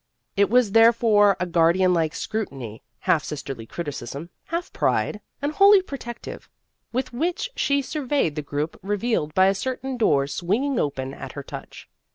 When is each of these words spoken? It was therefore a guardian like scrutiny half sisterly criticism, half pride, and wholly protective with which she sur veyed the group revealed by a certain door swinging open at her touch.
It 0.35 0.49
was 0.49 0.71
therefore 0.71 1.37
a 1.39 1.45
guardian 1.45 1.93
like 1.93 2.15
scrutiny 2.15 2.81
half 3.01 3.23
sisterly 3.23 3.67
criticism, 3.67 4.31
half 4.45 4.73
pride, 4.73 5.21
and 5.43 5.51
wholly 5.51 5.79
protective 5.83 6.49
with 6.91 7.13
which 7.13 7.51
she 7.55 7.83
sur 7.83 8.07
veyed 8.07 8.33
the 8.33 8.41
group 8.41 8.79
revealed 8.81 9.35
by 9.35 9.45
a 9.45 9.53
certain 9.53 9.97
door 9.97 10.25
swinging 10.25 10.79
open 10.79 11.13
at 11.13 11.33
her 11.33 11.43
touch. 11.43 11.87